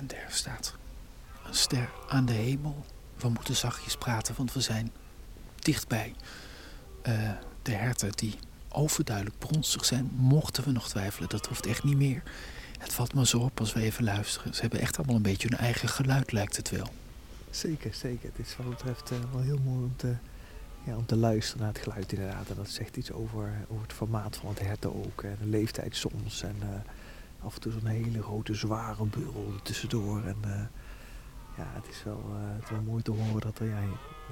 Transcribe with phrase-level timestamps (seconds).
[0.00, 0.74] en der staat
[1.46, 2.84] een ster aan de hemel.
[3.16, 4.90] We moeten zachtjes praten, want we zijn
[5.58, 6.14] dichtbij
[7.08, 7.30] uh,
[7.62, 8.38] de herten die
[8.68, 10.10] overduidelijk bronstig zijn.
[10.16, 12.22] Mochten we nog twijfelen, dat hoeft echt niet meer.
[12.78, 14.54] Het valt me zo op als we even luisteren.
[14.54, 16.88] Ze hebben echt allemaal een beetje hun eigen geluid, lijkt het wel.
[17.50, 18.30] Zeker, zeker.
[18.34, 20.14] Het is wat betreft uh, wel heel mooi om te,
[20.84, 22.48] ja, om te luisteren naar het geluid inderdaad.
[22.48, 25.22] En dat zegt iets over, over het formaat van het herten ook.
[25.22, 26.42] En de leeftijd soms.
[26.42, 26.56] En
[27.42, 30.24] af en toe zo'n hele grote zware burrel tussendoor.
[30.24, 30.60] En uh,
[31.56, 32.22] ja, het is, wel,
[32.54, 33.66] het is wel mooi te horen dat er...
[33.66, 33.82] Ja,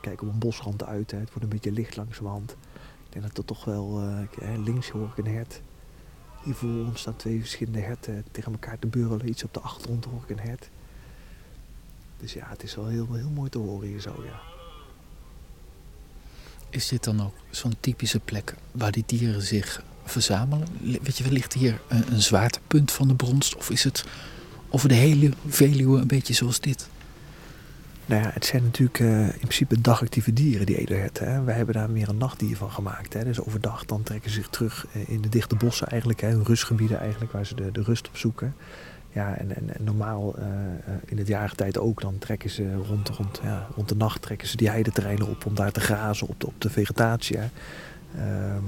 [0.00, 1.10] kijk op een bosrand uit.
[1.10, 1.18] Hè.
[1.18, 2.50] Het wordt een beetje licht langs de wand.
[3.06, 4.02] Ik denk dat er toch wel...
[4.64, 5.62] links hoor ik een hert.
[6.42, 9.28] Hiervoor staan twee verschillende herten tegen elkaar te burrelen.
[9.28, 10.70] Iets op de achtergrond hoor ik een hert.
[12.16, 14.40] Dus ja, het is wel heel, heel mooi te horen hier zo, ja.
[16.70, 20.66] Is dit dan ook zo'n typische plek waar die dieren zich verzamelen?
[20.80, 23.56] Weet je, ligt hier een, een zwaartepunt van de bronst?
[23.56, 24.04] Of is het
[24.68, 26.88] over de hele Veluwe een beetje zoals dit?
[28.06, 31.44] Nou ja, het zijn natuurlijk uh, in principe dagactieve dieren, die edelherten.
[31.44, 33.12] Wij hebben daar meer een nachtdier van gemaakt.
[33.12, 33.24] Hè.
[33.24, 36.20] Dus overdag dan trekken ze zich terug eh, in de dichte bossen eigenlijk.
[36.20, 38.54] Hè, hun rustgebieden eigenlijk, waar ze de, de rust op zoeken.
[39.12, 40.34] Ja, en, en, normaal
[41.04, 44.56] in het jaargetijd ook, dan trekken ze rond, rond, ja, rond de nacht trekken ze
[44.56, 47.36] die heideterreinen op om daar te grazen op de, op de vegetatie.
[47.38, 47.46] Hè.
[48.54, 48.59] Um,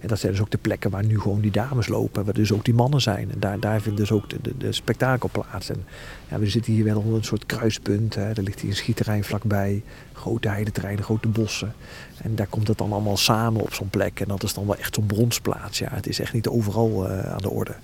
[0.00, 2.52] en dat zijn dus ook de plekken waar nu gewoon die dames lopen, waar dus
[2.52, 3.30] ook die mannen zijn.
[3.32, 5.70] En daar, daar vindt dus ook de, de, spektakel plaats.
[5.70, 5.84] En
[6.28, 8.14] ja, we zitten hier wel op een soort kruispunt.
[8.14, 8.28] Hè.
[8.30, 11.74] Er ligt hier een schietterrein vlakbij, grote heideterreinen, grote bossen.
[12.22, 14.20] En daar komt het dan allemaal samen op zo'n plek.
[14.20, 15.78] En dat is dan wel echt zo'n bronsplaats.
[15.78, 17.74] Ja, het is echt niet overal uh, aan de orde.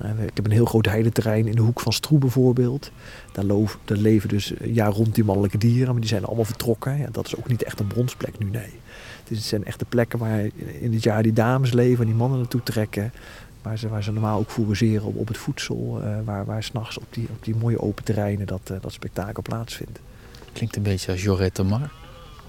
[0.00, 2.90] Ik heb een heel groot heideterrein in de hoek van Stroe bijvoorbeeld.
[3.32, 3.44] Daar,
[3.84, 6.98] daar leven dus jaar rond die mannelijke dieren, maar die zijn allemaal vertrokken.
[6.98, 8.80] Ja, dat is ook niet echt een bronsplek nu, nee.
[9.28, 10.40] Het zijn echte plekken waar
[10.80, 13.12] in het jaar die dames leven en die mannen naartoe trekken.
[13.62, 16.00] Waar ze, waar ze normaal ook fourageren op, op het voedsel.
[16.00, 19.98] Uh, waar waar s'nachts op die, op die mooie open terreinen dat, dat spektakel plaatsvindt.
[20.52, 21.92] Klinkt een beetje als Jorette Mar.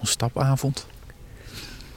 [0.00, 0.86] Een stapavond.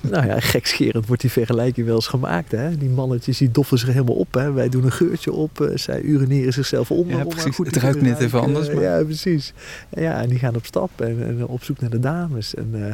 [0.02, 2.52] Nou ja, gekscherend wordt die vergelijking wel eens gemaakt.
[2.52, 2.78] Hè?
[2.78, 4.34] Die mannetjes die doffen zich helemaal op.
[4.34, 4.52] Hè?
[4.52, 5.60] Wij doen een geurtje op.
[5.62, 7.18] Uh, zij urineren zichzelf onder.
[7.18, 7.56] Ja, precies.
[7.56, 8.72] Goed, het ruikt net even anders.
[8.72, 8.84] Maar...
[8.84, 9.54] Ja, precies.
[9.90, 12.56] En ja, en die gaan op stap en, en op zoek naar de dames.
[12.56, 12.94] En uh,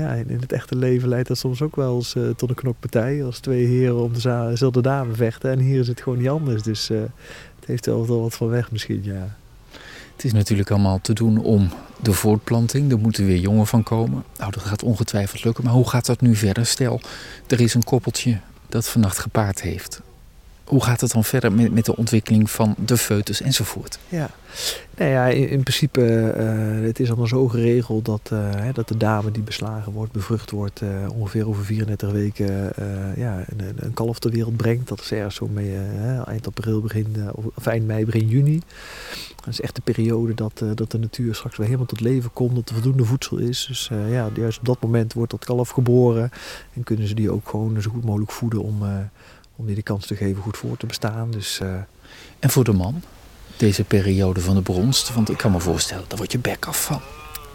[0.00, 3.24] ja, in het echte leven leidt dat soms ook wel eens uh, tot een knokpartij.
[3.24, 5.50] Als twee heren om dezelfde dame vechten.
[5.50, 6.62] En hier is het gewoon niet anders.
[6.62, 9.36] Dus het heeft wel, wel wat van weg misschien, ja.
[10.12, 11.70] Het is natuurlijk allemaal te doen om
[12.02, 12.90] de voortplanting.
[12.90, 14.24] Er moeten weer jongen van komen.
[14.38, 15.64] Nou, dat gaat ongetwijfeld lukken.
[15.64, 16.66] Maar hoe gaat dat nu verder?
[16.66, 17.00] Stel,
[17.46, 18.38] er is een koppeltje
[18.68, 20.00] dat vannacht gepaard heeft.
[20.70, 23.98] Hoe gaat het dan verder met, met de ontwikkeling van de foetus enzovoort?
[24.08, 24.30] Ja,
[24.96, 26.00] nou ja, in, in principe,
[26.80, 30.50] uh, het is allemaal zo geregeld dat, uh, dat de dame die beslagen wordt, bevrucht
[30.50, 32.72] wordt, uh, ongeveer over 34 weken
[33.16, 34.88] ja, een, een, kalf ter wereld brengt.
[34.88, 35.76] Dat is ergens zo mee,
[36.24, 37.16] eind april, begin,
[37.54, 38.62] of eind mei, begin juni.
[39.36, 42.54] Dat is echt de periode dat, dat de natuur straks weer helemaal tot leven komt,
[42.54, 43.64] dat er voldoende voedsel is.
[43.68, 46.30] Dus ja, juist op dat moment wordt dat kalf geboren
[46.74, 48.82] en kunnen ze die ook gewoon zo goed mogelijk voeden om,
[49.60, 51.30] om die de kans te geven goed voor te bestaan.
[51.30, 51.60] Dus,
[52.38, 53.02] en voor de man?
[53.60, 55.14] deze periode van de bronst?
[55.14, 57.00] Want ik kan me voorstellen, daar word je bek af van.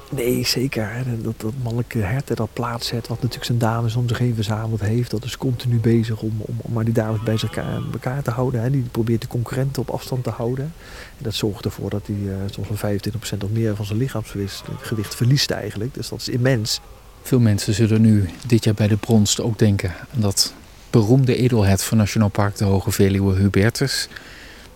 [0.09, 1.03] Nee, zeker.
[1.21, 4.81] Dat, dat mannelijke hert dat plaats zet, wat natuurlijk zijn dames om zich heen verzameld
[4.81, 5.11] heeft.
[5.11, 8.61] Dat is continu bezig om, om, om maar die dames bij elkaar, elkaar te houden.
[8.61, 8.69] Hè.
[8.69, 10.73] Die probeert de concurrenten op afstand te houden.
[11.17, 12.99] En dat zorgt ervoor dat hij uh, soms van
[13.39, 15.93] 25% of meer van zijn lichaamsgewicht verliest eigenlijk.
[15.93, 16.81] Dus dat is immens.
[17.21, 20.53] Veel mensen zullen nu dit jaar bij de bronst ook denken aan dat
[20.99, 24.07] beroemde edelhert van Nationaal Park de Hoge Veluwe, Hubertus.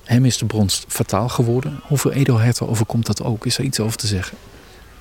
[0.03, 1.79] Hem is de bronst fataal geworden.
[1.83, 3.45] Hoeveel edelherten overkomt dat ook?
[3.45, 4.37] Is er iets over te zeggen?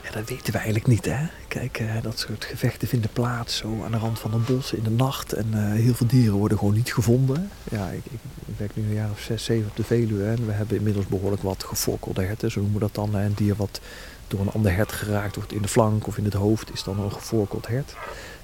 [0.03, 1.05] Ja, dat weten we eigenlijk niet.
[1.05, 1.27] Hè?
[1.49, 4.83] Kijk, uh, dat soort gevechten vinden plaats zo aan de rand van een bos in
[4.83, 5.33] de nacht.
[5.33, 7.51] En uh, heel veel dieren worden gewoon niet gevonden.
[7.71, 8.19] Ja, ik, ik,
[8.57, 10.25] werk nu een jaar of zes, zeven op de Veluwe.
[10.25, 12.51] En we hebben inmiddels behoorlijk wat gefokkelde herten.
[12.51, 13.15] Zo noemen we dat dan.
[13.15, 13.81] Een dier wat
[14.29, 17.01] door een ander hert geraakt wordt in de flank of in het hoofd is dan
[17.01, 17.95] een geforkeld hert.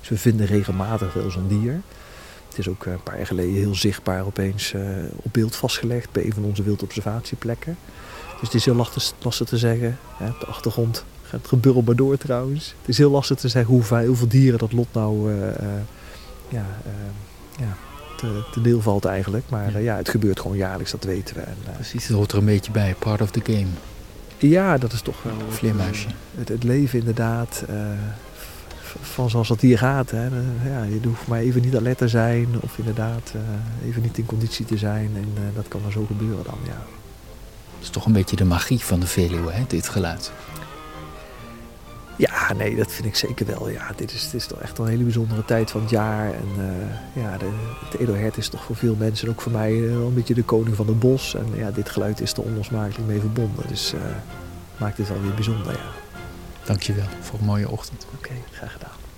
[0.00, 1.80] Dus we vinden regelmatig wel zo'n dier.
[2.54, 4.82] Het is ook een paar jaar geleden heel zichtbaar opeens uh,
[5.16, 7.76] op beeld vastgelegd bij een van onze wildobservatieplekken.
[8.30, 9.98] Dus het is heel lastig, lastig te zeggen.
[10.20, 12.74] Op de achtergrond gaat het geburrel maar door trouwens.
[12.80, 15.52] Het is heel lastig te zeggen hoeveel, hoeveel dieren dat lot nou uh, uh,
[16.48, 16.66] ja,
[17.58, 17.76] ja,
[18.16, 19.44] te, te, deel valt eigenlijk.
[19.48, 19.78] Maar ja.
[19.78, 19.96] ja.
[19.96, 21.40] het gebeurt gewoon jaarlijks, dat weten we.
[21.40, 23.68] En, Precies, het hoort er een beetje bij, part of the game.
[24.38, 25.34] Ja, dat is toch wel...
[25.48, 26.08] Vleermuisje.
[26.34, 27.64] Het, het, leven inderdaad
[29.00, 30.10] van zoals het hier gaat.
[30.10, 30.24] Hè.
[30.68, 34.26] Ja, je hoeft maar even niet alert te zijn of inderdaad uh, even niet in
[34.26, 35.10] conditie te zijn.
[35.14, 36.78] En uh, dat kan er zo gebeuren dan, ja.
[37.74, 40.32] Dat is toch een beetje de magie van de Veluwe, hè, dit geluid?
[42.16, 43.68] Ja, nee, dat vind ik zeker wel.
[43.68, 46.26] Ja, dit is, dit is toch echt een hele bijzondere tijd van het jaar.
[46.26, 47.48] En uh, ja, de,
[47.90, 50.86] het edelhert is toch voor veel mensen, ook voor mij, een beetje de koning van
[50.86, 51.34] het bos.
[51.34, 53.64] En ja, dit geluid is er onlosmakelijk mee verbonden.
[53.68, 53.94] Dus
[54.76, 56.03] maakt het wel weer bijzonder, ja.
[56.64, 58.06] Dankjewel voor een mooie ochtend.
[58.16, 59.13] Oké, graag gedaan.